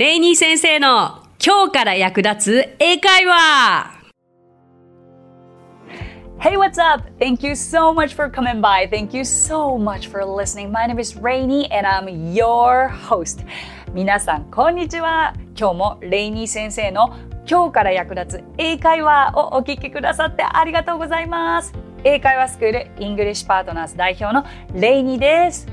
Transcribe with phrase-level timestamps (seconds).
[0.00, 4.00] レイニー先生の今日から役立つ英会話
[6.38, 7.04] Hey, what's up?
[7.18, 8.88] Thank you so much for coming by.
[8.88, 10.72] Thank you so much for listening.
[10.72, 13.44] My name is Rainy and I'm your host.
[13.92, 15.34] 皆さん、こんにちは。
[15.54, 17.14] 今日もレイニー先生の
[17.46, 21.74] 今日から役立つ英会話をお聞きくださってありがとうございます。
[22.04, 25.66] 英会話スクールイングリッシュパートナーズ代表のレイニーです。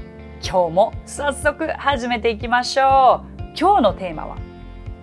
[0.44, 3.36] 今日も早速始めていきましょう。
[3.59, 4.37] 今日のテーマは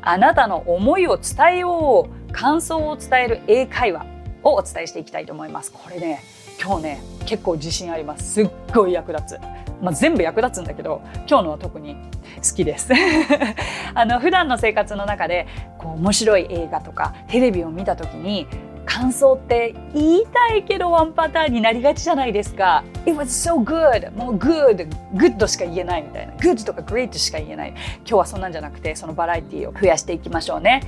[0.00, 4.07] あなたの思いを伝えよう感想を伝える英会話
[4.45, 5.72] をお伝えしていきたいと思います。
[5.72, 6.22] これね
[6.62, 8.35] 今日ね結構自信あります。
[8.35, 9.40] すっごい役立つ。
[9.82, 11.96] まあ、全部役立つんだけど今日のは特に
[12.36, 12.93] 好きです。
[13.93, 15.48] あの普段の生活の中で
[15.79, 18.46] こう面白い映画とかテレビを見た時に
[18.94, 22.84] 感想って言いたいけどワンパターンになりがちじゃないですか。
[23.04, 24.17] It was so good!
[24.17, 24.89] もう good!
[25.14, 26.32] good しか言えないみたいな。
[26.34, 27.70] good とか great しか言えない。
[27.70, 30.84] 今日はそんなんじゃなくてそのバラエティを増やしていきましょうね。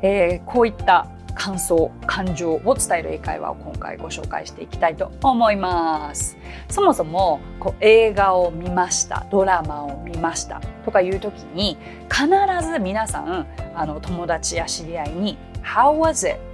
[0.00, 6.38] えー、こういった感想、感情を伝える英会話を今回ご紹介していきたいと思います。
[6.70, 11.76] そもそもこう映画を見ました、ドラマを見ましたとかいう時に
[12.10, 12.26] 必
[12.66, 16.53] ず皆さんあの友達や知り合いに How was it?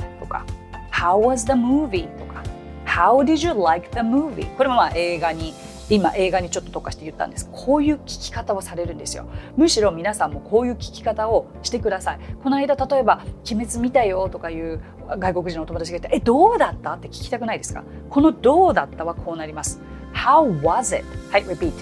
[1.01, 2.09] How was the movie?
[2.19, 2.43] とか
[2.85, 4.55] How did you like the movie?
[4.57, 5.55] これもまあ映画に
[5.89, 14.81] 今映画にちょっと特化して言ったんですこういう聞き方をされるんですよむしろ皆さんもこういう聞き方をしてくださいこの間例えば「鬼滅見たよ」とかいう
[15.19, 17.83] 外国人のお友達がいて「えどうだった?」って聞きたくないですか？
[18.09, 19.81] この「どうだった?」はこうなります
[20.15, 21.05] How was it?
[21.33, 21.73] はい repeat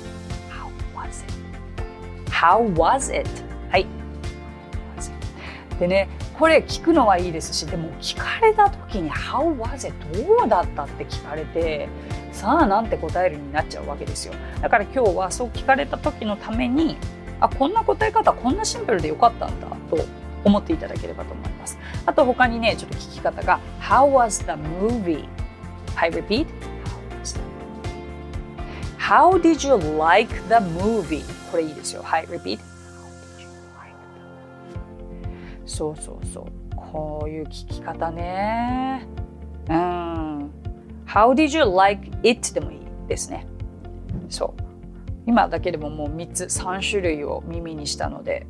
[0.49, 2.31] How was it?
[2.31, 3.29] How was it?
[3.71, 3.87] はい
[5.79, 9.95] でねこれ聞くのはいいですしでも聞かれた時に「How was it?」
[10.25, 11.89] どうだったって聞かれて
[12.33, 16.97] さあなんて答えるになっちゃうわけですよだから今日はそう聞かれた時のために
[17.41, 19.99] あこんな答え方こんなシンプルでよかったんだと
[20.45, 25.25] 思っていただければと思いますあと他にねちょっと聞き方が「How was the movie?」
[25.97, 26.47] はい repeat
[28.99, 31.25] How did you like the movie?
[31.51, 32.61] これいいですよはい repeat
[35.79, 36.45] そうそうそう。
[36.75, 39.07] こういう聞き方ね。
[39.69, 40.51] うん。
[41.07, 42.53] How did you like it?
[42.53, 43.47] でもいいですね。
[44.29, 44.63] そう。
[45.25, 48.47] 今だけでももう3つ3種類を耳にしたので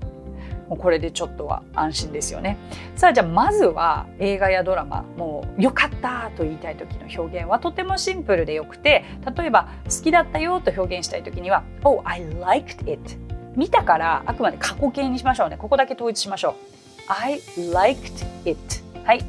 [0.71, 2.57] もうこれでちょっとは安心ですよね。
[2.97, 9.05] さあじゃあまずは映画やドラマもう良かったと言いたい時の表現はとてもシンプルでよくて
[9.37, 13.19] 例えば好きだったよと表現したい時には Oh I liked it
[13.55, 15.59] 見たからあくまで過去形にしましょうね。
[15.59, 16.78] ここだけ統一しましょう。
[17.09, 17.41] I
[17.73, 18.59] liked it.
[19.05, 19.25] はい、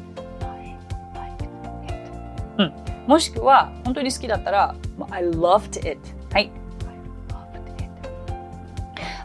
[2.58, 2.74] うん、
[3.06, 4.74] もしくは本当に好きだったら
[5.10, 5.98] I loved it.
[6.32, 6.50] はい。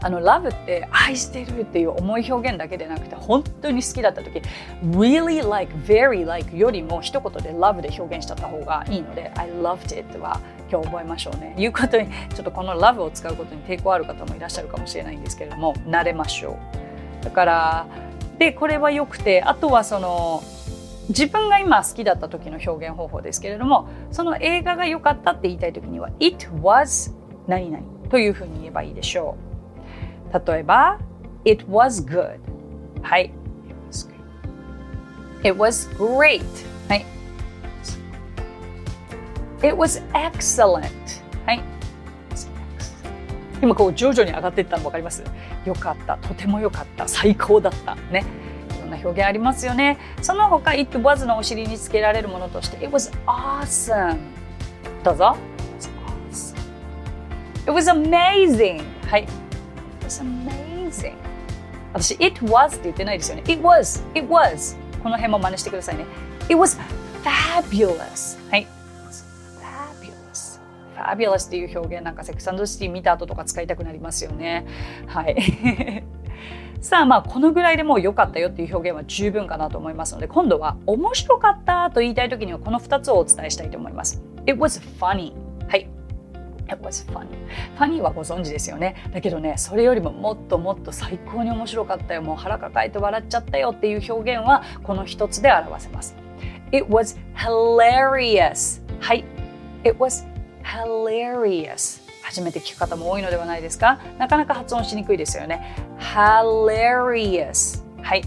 [0.02, 4.40] あの love って愛してるっていう重い表現だけでなくて本当に好きだった時
[4.84, 10.40] really like very like よりも一言で love で表現しちゃった方がいいので I loved it は
[10.72, 11.56] 今日覚えましょうね。
[11.58, 16.60] 言うことにちょっとこの love を使うことに抵抗ある方もいらっしゃるかもしれないんですけれども慣れましょ
[17.22, 17.26] う。
[17.26, 17.88] だから
[18.38, 20.44] でこれはよくてあとはその
[21.10, 27.14] 自分が今好きだった時の表現方法ですけれどもその映画が良かったって言いたい時には It was
[27.48, 29.38] 何々というふうに言えばいいでしょ
[30.34, 30.52] う。
[30.52, 31.00] 例えば
[31.46, 32.40] It was good
[33.04, 33.32] はい。
[35.44, 36.42] It was great
[36.90, 37.06] はい。
[39.60, 40.90] It was excellent
[41.46, 41.75] はい。
[43.62, 45.24] 今こう徐々に上がっていったの分かります？
[45.66, 46.18] 良かった。
[46.18, 47.08] とても良かった。
[47.08, 47.96] 最高だった。
[48.12, 48.26] ね。
[48.78, 49.98] いろんな表現ありますよね。
[50.22, 54.18] その他 It was のお尻につけられるものとして It was awesome
[55.04, 55.36] どうぞ。
[57.64, 59.24] It was amazing はい。
[59.24, 59.32] It
[60.06, 61.14] was amazing
[61.94, 63.44] 私 It was って言ってないですよね。
[63.48, 66.06] It was It was この辺も真似してくださいね。
[66.44, 66.80] It was
[67.24, 68.68] fabulous はい。
[71.06, 74.66] Fabulous fabulous っていう表現なんかセクサンドシティ見た後とか使いたくなりますよね
[75.08, 75.36] はい
[76.82, 85.34] さあまあこのぐらいでもう良かったよっていう表現は十分かなと思いますので今度は面白かったと言いたい時にはこの2つをお伝えしたいと思います It was funny
[85.68, 85.88] はい
[86.68, 87.28] It was funny.
[87.78, 88.96] funny はご存知ですよね。
[89.14, 92.24] だけどね、それよりももっともっと最高に面白かったよ。
[92.24, 96.16] もう腹抱えて笑っちゃったよっていう表現はこの一つで表せます。
[96.72, 98.82] It was hilarious.
[99.00, 99.24] はい。
[99.84, 100.26] It was
[100.66, 102.02] hilarious.
[102.24, 104.00] 初めて聞く方も多いのではないですか？
[104.18, 105.76] なかなか発音しにくいですよね。
[106.00, 107.84] Hilarious.
[108.02, 108.24] はい。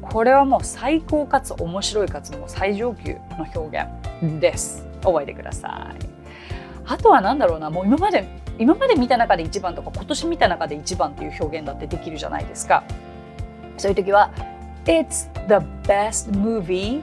[0.00, 3.86] これはもう最高かつ面白いかつも最上級の表
[4.22, 4.86] 現です。
[5.02, 6.06] 覚えてください。
[6.86, 7.68] あとは何だろうな。
[7.68, 8.26] もう今まで
[8.58, 12.84] 今まで見た中で一番とか今年見た中で一番っていう表現だってできるじゃないですか。
[13.76, 14.32] そういう時は
[14.86, 15.56] It's the
[15.86, 17.02] best movie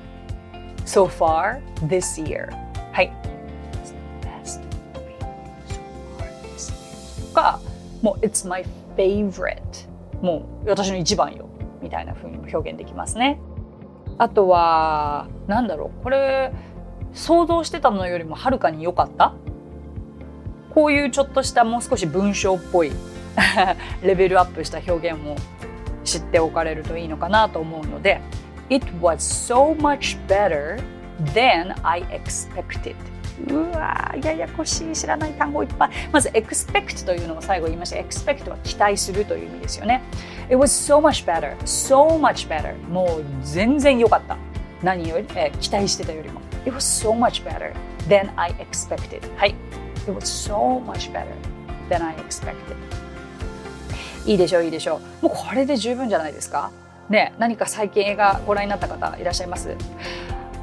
[0.85, 2.49] so far this year.
[7.33, 7.59] か
[8.01, 8.63] もう It's my
[8.95, 9.59] favorite
[10.21, 11.49] もう私の一番よ。
[11.81, 13.39] みたいな風にも表現できますね。
[14.17, 16.03] あとはなんだろう。
[16.03, 16.53] これ
[17.13, 19.33] 想像してたのよりもはるかに良かった。
[20.73, 22.91] こういうちょっとしたもう少し文章っぽい
[24.01, 25.35] レベルアップした表現も
[26.03, 28.21] 知っておかれるといいのかなと思うので
[28.69, 30.81] It was so much better
[31.33, 32.95] than I expected
[33.47, 35.89] うわややこしい知らない単語いっぱい。
[36.11, 37.97] まず expect というのも最後言いました。
[37.97, 40.01] expect は期待するという意味ですよね。
[40.47, 42.75] It was so much better so much better.
[42.89, 44.37] もう全然良かった。
[44.83, 46.41] 何より、えー、期待してたよりも。
[46.65, 47.73] It was so much better
[48.07, 49.21] than I expected.
[49.37, 49.55] はい。
[50.03, 51.25] It was so much better
[51.89, 52.55] than I expected.
[54.25, 55.25] いいでしょういいでしょう。
[55.25, 56.71] もうこれで十分じゃないですか？
[57.09, 59.75] ね何か最近映画ご覧になった方いらっしゃいます？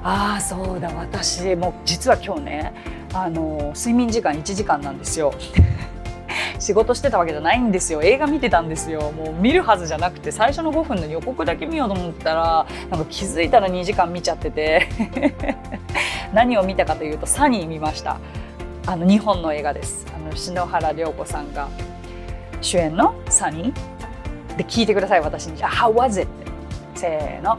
[0.02, 2.72] ああそうだ私も実は今日ね
[3.12, 5.32] あの睡眠時間1時間なんですよ。
[6.58, 8.02] 仕事してたわけじゃないんですよ。
[8.02, 9.12] 映画見てたんですよ。
[9.12, 14.88] もう見るはずじゃなくて最初の5分の予告だけ見ようと思ったらなんか気づいたら2時間見ちゃってて。
[16.32, 18.18] 何を見たかというと「サニー」見ました。
[18.86, 20.06] あの日本の映画です。
[20.14, 21.68] あの篠原涼子さんが
[22.60, 26.28] 主演の「サニー」で聞いてください私に「How was it?」
[26.94, 27.58] せーの。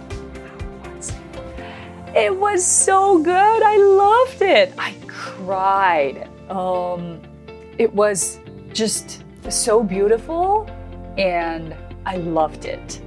[2.14, 3.64] It was so good.
[3.64, 4.74] I loved it.
[4.78, 6.28] I cried.
[6.50, 7.22] Um,
[7.78, 8.40] it was
[8.74, 10.70] just so beautiful
[11.18, 11.74] and
[12.06, 13.02] I loved it.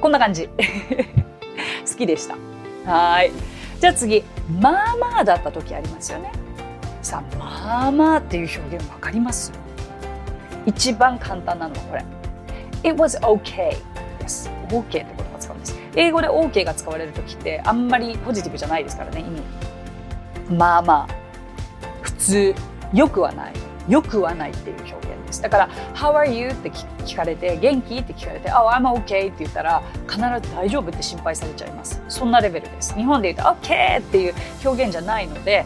[0.00, 0.48] こんな感じ。
[0.48, 0.54] 好
[1.96, 2.36] きでした。
[2.84, 3.30] はい。
[3.80, 4.24] じゃあ次、
[4.60, 6.32] まあまあだった時ありますよね。
[7.02, 9.52] さあ、まあまあっていう表現わかります
[10.66, 12.04] 一番簡単なのはこれ。
[12.82, 13.76] It was okay.
[14.20, 14.50] Yes.
[14.68, 15.27] OK ってこと
[15.96, 19.42] 英語で OK が使われる時ってあんまりポジティブじゃないですからね意味。
[20.54, 21.14] まあまあ
[22.02, 22.54] 普通
[22.92, 23.52] よくはない。
[23.88, 25.40] よくはないっていう表現です。
[25.40, 30.24] だから「How are you?」って聞かれて「元気?」って聞かれて「Oh I'm OK」って言ったら必ず
[30.54, 32.02] 「大丈夫?」って心配されちゃいます。
[32.08, 32.94] そんなレベルです。
[32.94, 35.64] 日本で言うと「OK」っていう表現じゃないので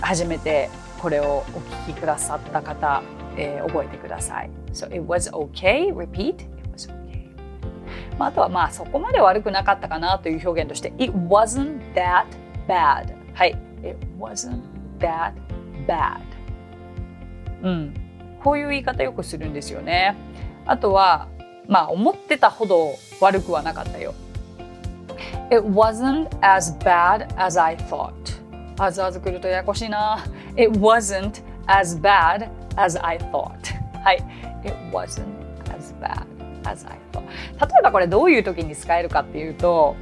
[0.00, 0.68] 初めて
[0.98, 3.02] これをお聞きくださった方、
[3.36, 4.50] えー、覚えてください。
[4.72, 5.94] So it was okay?
[5.94, 6.53] Repeat?
[8.18, 12.26] まあ、あとはまあそこまで悪くなかったかなという表現として It wasn't that
[12.68, 14.62] bad はい It wasn't
[14.98, 15.32] that
[15.86, 16.20] bad
[17.62, 17.94] うん
[18.42, 20.16] こういう言い方よくするんですよね
[20.66, 21.28] あとは
[21.66, 24.14] まあ思ってたほど悪くはなかったよ
[25.50, 28.12] It wasn't as bad as I thought
[28.78, 30.24] あずあずくるとややこしいな
[30.56, 33.56] It wasn't as bad as I thought
[34.02, 34.24] はい
[34.64, 35.24] It wasn't
[35.76, 36.24] as bad
[36.64, 37.03] as I thought
[37.60, 39.96] 例えばこれどういう時に使えるかっていうと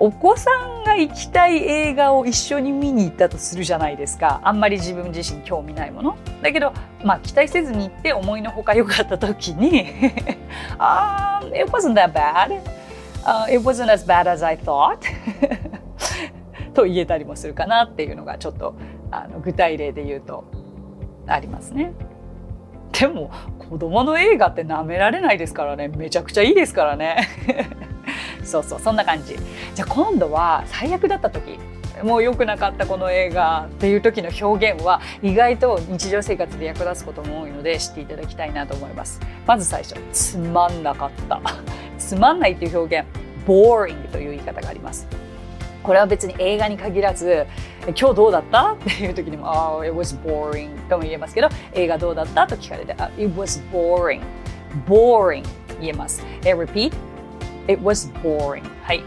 [0.00, 4.40] お子さんが行きたい映画を一緒に見に行ったとするじゃないですか。
[4.42, 6.16] あんまり自分自身興味ないもの。
[6.42, 6.72] だけど
[7.04, 9.86] まあ期待せずに行って思いのほか良かった時に
[10.78, 12.60] あ um, It wasn't that bad、
[13.24, 14.98] uh, It wasn't as bad as I thought.
[16.74, 18.74] と言えたりもするかなっていうのがちょっと
[19.12, 20.44] あの具体例で言うと
[21.26, 21.92] ありますね。
[22.98, 25.88] でも子供の映画って舐められないですからね。
[25.88, 27.28] めちゃくちゃいいですからね。
[28.44, 29.36] そうそうそんな感じ。
[29.74, 31.58] じゃあ今度は最悪だった時
[32.02, 39.20] もう良くなかったこの映画っていう時の表現は意外と日常生活で役立つことも多いので知っていただきたいなと思います。
[39.46, 41.40] まず最初つまんなかった。
[41.98, 43.06] つまんないっていう表現
[43.46, 45.23] boring という言い方があります。
[45.84, 47.46] これは別に映画に限らず
[47.96, 48.72] 今日どうだった？
[48.72, 49.46] っていう時にも
[49.78, 52.46] 「Oh, it was boring」とも言えますけど映画どうだった？
[52.46, 54.20] と聞かれて「It was boring」
[54.88, 55.44] 「boring」
[55.80, 56.24] 言えます。
[56.44, 56.92] え repeat
[57.68, 59.02] It was boring はい。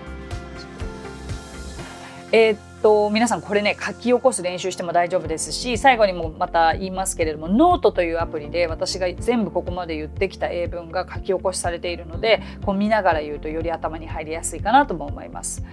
[2.32, 15.64] えー、っと皆さんこれね書き起こす練習しても大丈夫ですし最後にもまた言いますけれどもノートというアプリで私が全部ここまで言ってきた英文が書き起こしされているのでこう見ながら言うとより頭に入りやすいかなとも思います。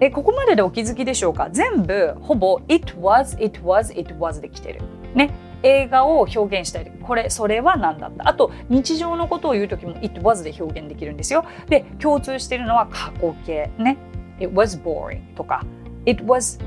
[0.00, 1.48] えここまででお気づきでしょうか？
[1.50, 4.82] 全部ほぼ it was it was it was で来てる。
[5.14, 5.30] ね。
[5.64, 8.28] 映画を表現したりこれそれは何だった？
[8.28, 11.44] あと日常のことを言う時も it was で表現できるんですよ。
[11.68, 13.70] で共通しているのは過去形。
[13.78, 13.96] ね。
[14.40, 15.64] it was boring とか。
[16.08, 16.58] It was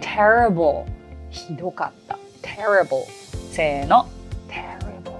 [0.00, 0.86] terrible.
[1.28, 2.18] ひどかった。
[2.40, 3.04] terrible.
[3.52, 4.08] せーの。
[4.48, 5.12] terrible.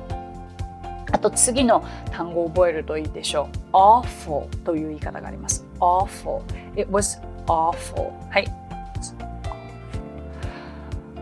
[1.12, 3.76] あと次の単語を覚えるといいでしょう。
[3.76, 5.66] awful という言い方があります。
[5.80, 6.40] awful.
[6.80, 8.10] It was awful.
[8.30, 8.46] はい。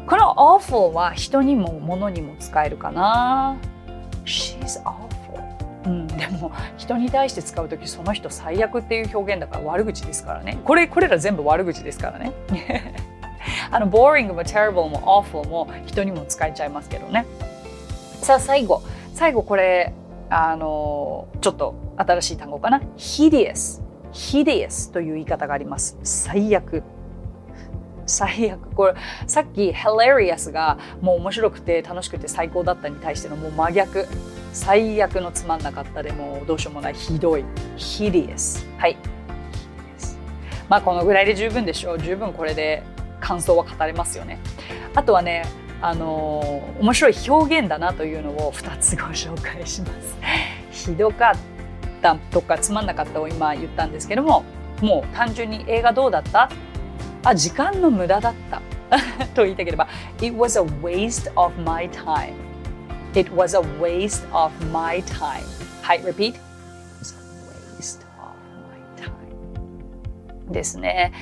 [0.06, 3.56] この awful は人にも物にも使えるかな
[4.24, 5.15] She's awful
[5.86, 10.58] うん、でも人に対して使う時その人最悪っていう表現だから悪口ですからね。
[10.64, 12.32] これこれら全部悪口ですからね。
[13.70, 17.24] あの boring も terrible も awful も人にも使えちゃいますけどね。
[18.20, 18.82] さあ最後。
[19.14, 19.92] 最後これ
[20.28, 22.80] あのちょっと新しい単語かな。
[22.96, 23.80] hideous
[24.12, 25.96] hideous という言い方があります。
[26.02, 26.82] 最悪。
[28.06, 28.74] 最悪。
[28.74, 28.94] これ
[29.28, 34.08] さっき hilarious がもう面白くて楽しくて最高だったに対してのもう真逆。
[34.56, 36.94] 最悪のつまんなかったでもどうしようもない。
[36.94, 37.44] ひどい。
[37.76, 38.96] hideous はい。
[40.68, 41.98] まあこのぐらいで十分でしょう。
[41.98, 42.82] 十分これで
[43.20, 44.38] 感想は語れますよね。
[44.94, 45.44] あとはね
[45.82, 50.16] あのー、面白い表現だなというのを2つご紹介します。
[50.70, 51.36] ひどかっ
[52.00, 54.42] たとかつまんなかったを今言ったんですけども
[54.80, 56.48] もう単純に映画どうだった？
[57.24, 58.62] あ時間の無駄だった。
[59.34, 59.86] と言いたければ
[60.22, 62.45] It was a waste of my time.
[63.16, 65.42] It was a waste of my time.
[65.80, 66.34] はい repeat.
[66.34, 66.40] It
[67.00, 68.36] was a waste of
[68.68, 70.52] my time.
[70.52, 71.14] ですね。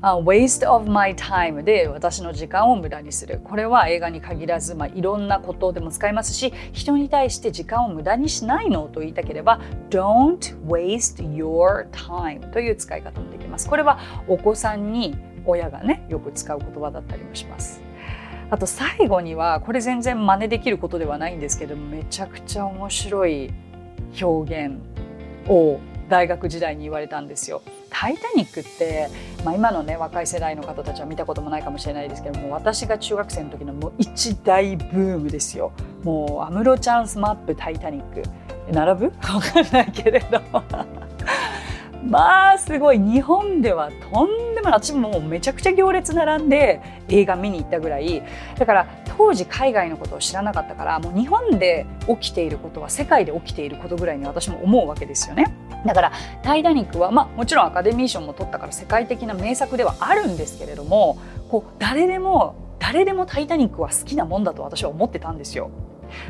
[0.00, 3.38] waste of my time で私の時間を無駄にする。
[3.44, 13.68] これは映画に限らず、まあ、いろんなことでも使いますし人に対して時間を無駄にしないのと言いたければ don't waste your time という使い方もできます。
[13.68, 17.91] これはお子さんに親がねよく使う言葉だったりもします。
[18.52, 23.50] あと最後にはこれ全然真似できることではないんですけどめちゃくちゃ面白い
[24.20, 24.76] 表現
[25.48, 25.80] を
[26.10, 27.62] 大学時代に言われたんですよ。
[27.88, 29.08] タイタニックって、
[29.42, 35.72] まあ、今のね若い世代の方たちは見たこともないかもしれないですけども私が中学生の時のもう一大ブームですよ。
[36.02, 38.22] もう安室チャンスマップタイタニック
[38.70, 39.06] 並ぶ？
[39.32, 40.42] わかんないけれど
[42.04, 48.22] まあすごい日本ではとんでもない私もうめちゃくちゃ行列並んで映画見に行ったぐらい
[48.58, 55.54] だから当時海外のことを知らなかったからもう日本で起きていることは世界で起きていることぐらいに私も思うわけですよね。
[55.84, 61.18] だから「タイタニックは」まあ、もちろんアカデミー賞も取ったから世界的な名作ではあるんですけれども
[61.50, 65.70] こう誰でも誰でも「タイタニック」は好きなもんだと私は思ってたんですよ。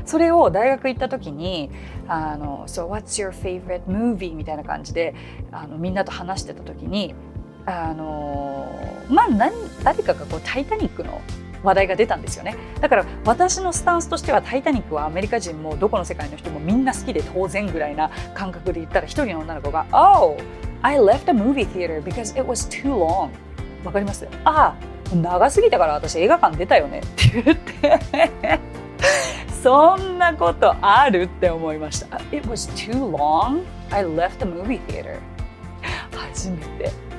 [0.04, 1.70] それを大学行った時に
[2.08, 5.14] 「あの So what's your favorite movie?」みたいな感じで
[5.50, 7.14] あのみんなと話してた時に
[7.66, 8.66] あの
[9.08, 9.52] まあ何
[9.84, 11.20] 誰かがこう「タイタニック」の
[11.62, 12.56] 話題が出たんですよね。
[12.80, 20.36] だから私のスタンスとしては「タイタニック」はアメリカ人もどこの世界の人もみんな好きで当然ぐらいな感覚で言ったら一人の女の子が「Oh
[20.82, 23.30] I left a movie theater because it was too long」
[23.84, 24.74] わかりますあ
[25.12, 28.60] あ長すぎたから私映画館出たよねって言って。
[29.62, 32.16] そんなことあるって思いました。
[32.32, 33.62] It was too long.
[33.90, 35.18] I left the movie theater.
[36.10, 37.12] 初めて。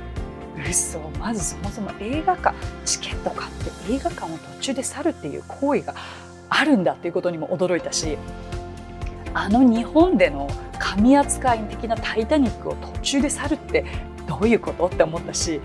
[0.70, 5.96] 嘘まずそもそも映画館チケット買って映画館を途中で去るっていう行為が
[6.50, 8.18] あるんだっていうことにも驚いたし
[9.34, 10.48] あの日本での
[10.80, 13.86] 神扱い的な「タイタニック」を途中で去るって
[14.28, 15.60] どういうことって思ったし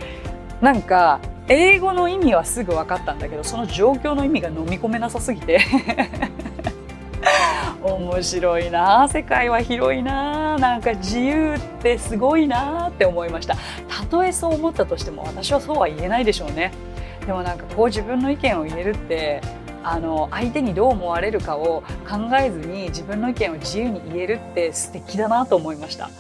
[0.61, 5.61] なんか英語の意味はすぐ分かったんだけどその状況の意味が飲み込めなさすぎて
[7.83, 9.09] 面白いな。
[9.09, 10.57] 世界は広いな。
[10.59, 13.57] なんか自由ってすごいなって思いました。
[13.89, 16.73] たとえそう思ったとしても私はそうは言えないでしょうね。
[17.27, 19.41] でもなんかこう自分の意見を言えるって
[19.85, 26.11] あの相手にどう思われるかを考えずに自分の意見を自由に言えるって素敵だなと思いました。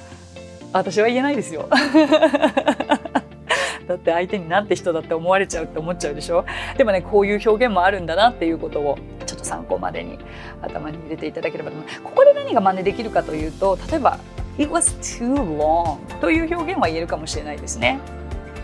[0.72, 1.68] 私は言えないですよ。
[3.88, 6.44] だって相手になんて人だって思われちゃうって思っちゃうでしょ。
[6.76, 8.98] でもねこういう表現もあるんだなっていうことを
[9.38, 10.18] っと参考までに
[10.62, 11.70] 頭に入れていただければ。
[11.70, 14.18] と思いますここで何が真似できるかというと例えば
[14.58, 18.00] It was too long という表現は言えるかもしれないですね。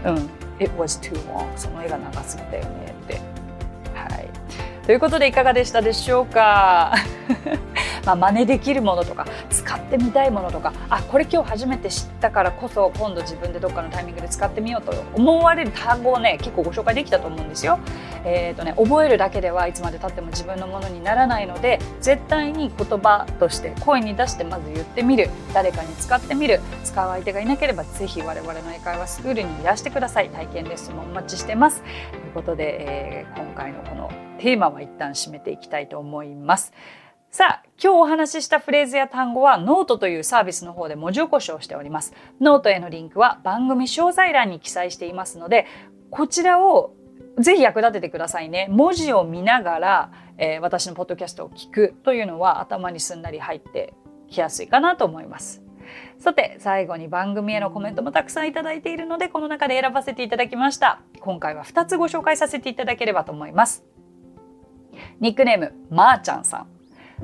[0.05, 0.15] うん。
[0.59, 3.21] It was too long その絵が長すぎたよねって。
[3.95, 4.29] はい。
[4.85, 6.95] ということでいかがでしたでしょうか？
[8.05, 17.79] まあ、真似できるものとか使ってみたいものとかあこれ今日初めて知ったからこそ今度自分でどっかのタイミングで使ってみようと思われる単語をね結構ご紹介できたと思うんですよ。
[18.27, 36.73] えーとね、覚えるだけではいつまでたっても自分のものにならないので絶対に言葉として声に出してまず言ってみる誰かに使ってみる使う相手がいなければぜひ我々の英会話スクールにいらしてください体験レッスンもお待ちしてますということで、えー、今回のこのテーマは一旦締めていきたいと思います。
[37.35, 42.15] さあ、今日お話ししたフレーズや単語はノートというサービスの方で文字起こしをしております。
[42.41, 45.67] ノートへのリンクは番組詳細欄に記載していますので、
[46.11, 46.95] こちらを
[47.41, 48.69] ぜひ役立ててくださいね。
[48.71, 53.95] 文字を見ながら、えー、私のポッドキャストを聞くというのは頭にすんなり入って
[54.29, 55.61] きやすいかなと思います。
[56.21, 63.85] さて最後に番組へのコメントもたくさんいただいているのでこの中で選ばせていただきました今回は2つご紹介させていただければと思います
[65.19, 66.74] ニックネームまーちゃんさん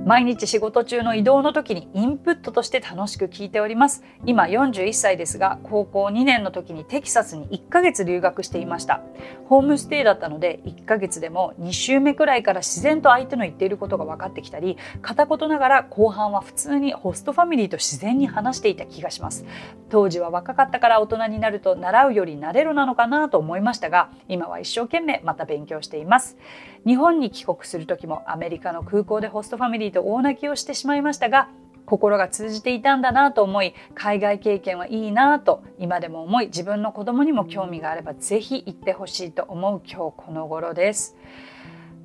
[0.07, 4.03] 毎日仕事中の移動の時にインプットとして楽しく聞いております。
[4.25, 9.03] 今41歳ですが高校2年の時にテキサスに1ヶ月留学していました。
[9.45, 19.45] ホームステイだったので1ヶ月でも2週目くらいから自然と相手の言っていることが分かってきたり片言ながら後半は普通にホストファミリーと自然に話していた気がします。
[19.91, 26.39] 当時は若かったから大人になると習うより慣れるなのかなと思いましたが今は一生懸命また勉強しています。
[26.87, 31.49] 日本に帰国する時もアメリカの空港でホストファミリーと大泣きをしてしまいましたが
[31.91, 35.13] 心が通じていたんだなと思い海外経験はいい。
[35.13, 36.47] なと今でも思い。
[36.47, 41.17] 自分の子供にも興味があればぜひ行ってほしいと思う今日この頃です。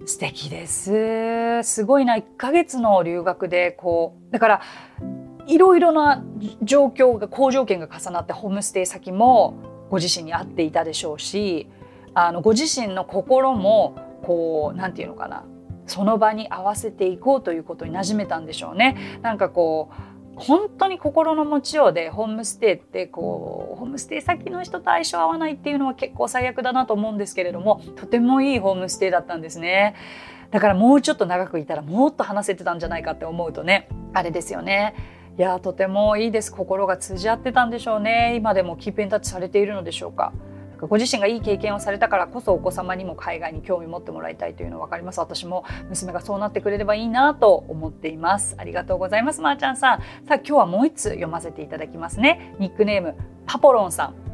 [0.06, 1.62] 素敵です。
[1.64, 4.62] すごいな1ヶ月の留学でこうだから
[5.46, 6.24] いろいろな
[6.64, 9.54] 状況が好条件が重なってホームステイ先も
[9.92, 11.70] ご自身に合っていたでしょうし
[12.16, 15.46] あのご自身の心もこうなんていうのかな
[15.86, 19.20] その場に合わせていこうということに馴染めたんでしょうね。
[19.22, 29.96] なんかこう本当に心の持ちようでホームステイってこうホームステイ先の人と相性合わないっていうのは結構最悪だなと思うんですけれどもとてもいいホームステイだったんですね。
[30.52, 34.96] だからもうちょっと長くいたらもっと話せてたんじゃないかって思うとねあれですよね。
[35.38, 40.34] いやとてもいいです心が通じ合ってたんでしょうね今でもキープインタッチされているのでしょうか。
[40.82, 45.20] ご自身がいい経験をされたからこそお子様にも海外に興味持ってもらいたいというのは分かります。
[45.20, 48.56] 私も娘がそうなってくれればいいなと思っています。
[48.58, 49.42] ありがとうございます。
[49.42, 50.00] まー、ちゃんさん。
[50.00, 52.56] さあ今日はもう一つ読ませていただきますね。
[52.60, 53.16] ニックネーム
[53.46, 54.25] パポロンさん。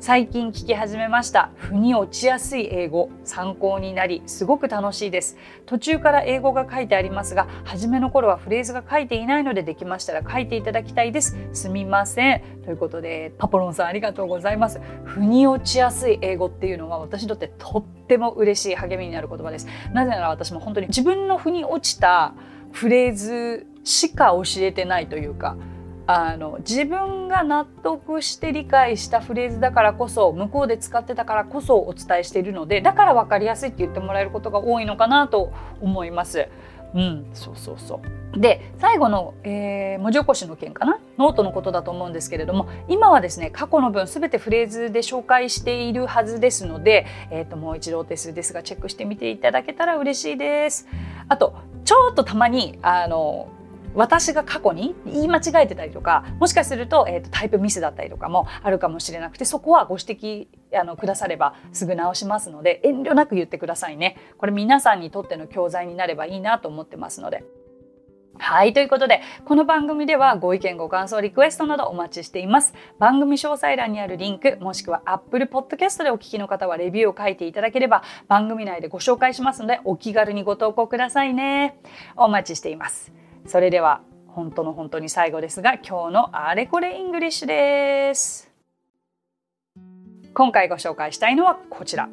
[0.00, 1.50] 最近聞き始めました。
[1.56, 3.10] 腑に落ちやすい英語。
[3.24, 5.36] 参考になりすごく楽しいです。
[5.66, 11.36] 途中から英語が書いてありますが初めの頃はフレーズが書いていないのでできましたら書いていただきたいです。
[11.52, 12.42] すみません。
[12.64, 14.80] ということでパポロンさんありがとうございます。
[15.04, 19.66] 腑に落ちやすい英語っていうのは私にとってとっても嬉しい励みになる言葉です。
[19.92, 22.34] なぜなら私も本当に自分の腑に落ちた
[22.70, 25.56] フレーズしか教えてないというか
[26.10, 36.48] あの自分が納得して理解したフレーズだからこそ向こうで使ってたからこそお伝えしているのでだから分かりやすいって言ってもらえることが多いのかなと思います。
[36.94, 38.00] うん、そうそうそ
[38.34, 38.40] う。
[38.40, 40.98] で最後の、えー、文字起こしの件かな？
[41.18, 50.88] ノートのことだと思うんですけれども今はですね過去の文全てフレーズで紹介しているはずですので、えーと、もう一度お手数ですがチェックしてみていただけたら嬉しいです。
[51.28, 53.50] あとちょっとたまにあの
[53.94, 64.16] 私が過去に言い間違えてたりとかもしかすると,、えーと、タイプミスだったりとかもあるかもしれなくてそこはご指摘あのくださればすぐ直しますので遠慮なく言ってくださいね。
[64.36, 67.44] これ皆さんにとっての教材になればいいなと思ってますので。
[68.40, 68.72] はい。
[68.72, 72.72] ということで、この番組ではご意見、ご感想、リクエストなどお待ちしています。
[72.98, 81.80] 番組詳細欄にあるリンク、もしくは Apple Podcast でお聞きの方はレビューを書いていただければ、番組内でご紹介しますので、お気軽にご投稿くださいね。
[82.16, 83.12] お待ちしています。
[83.48, 88.50] それでは本当の本当に最後ですが今日のあれこれイングリッシュです。
[90.34, 92.10] 今回ご紹介したいのはこちら。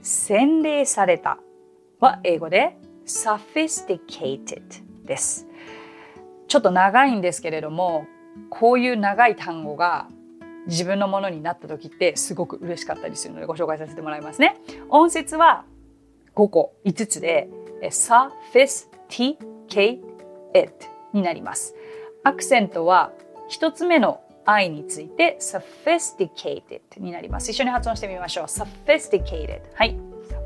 [0.00, 1.38] 洗練された
[2.00, 4.62] は英語で sophisticated
[5.04, 5.46] です。
[6.48, 8.06] ちょっと長いんですけれども
[8.48, 10.08] こういう長い単語が
[10.66, 14.56] 自分のものになった時ってすごく嬉しかったりするのでご紹介させてもらいますね。
[14.88, 15.66] 音節は
[16.34, 17.50] 5個5つで
[17.82, 20.11] sophisticated
[20.54, 21.74] it になります。
[22.24, 23.12] アクセントは
[23.48, 27.50] 一つ目の I について sophisticated になります。
[27.50, 28.44] 一緒に発音してみましょう。
[28.44, 29.62] sophisticated。
[29.74, 29.90] はい。
[29.90, 30.42] sophisticated。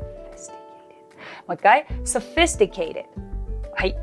[1.47, 1.85] もう一回。
[2.03, 3.05] sophisticated。
[3.73, 3.97] はい。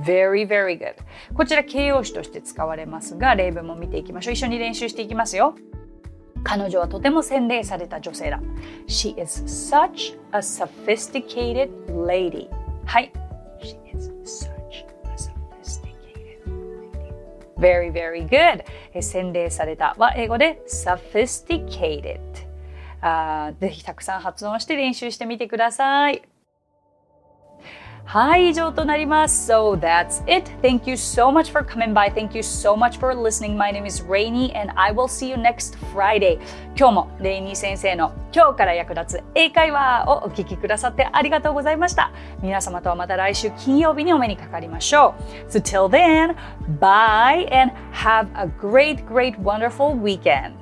[0.00, 0.94] very, very good.
[1.34, 4.34] こちら形容詞として使われますが、例文も見ていきましょう。
[4.34, 5.54] 一緒に練習していきますよ。
[6.44, 8.40] 彼女はとても洗練された女性だ。
[8.88, 12.48] She is such a sophisticated lady.
[12.84, 13.12] はい。
[13.60, 17.12] She is such a sophisticated lady.
[17.58, 18.64] Very, very good.
[19.00, 22.20] 洗礼されたは英語で sophisticated.
[23.00, 26.22] あぜひたくさん発音して練習してみてください。
[28.04, 29.50] はい、以上となります。
[29.50, 30.50] So that's it.
[30.60, 32.12] Thank you so much for coming by.
[32.12, 33.56] Thank you so much for listening.
[33.56, 36.38] My name is Rainy and I will see you next Friday.
[36.76, 42.12] 今日もレイニー先生の今日から役立つ英会話をお聞きくださってありがとうございました。
[42.42, 45.14] 皆様とはまた来週金曜日にお目にかかりましょ
[45.48, 45.50] う。
[45.50, 46.36] So till then,
[46.80, 50.61] bye and have a great, great, wonderful weekend.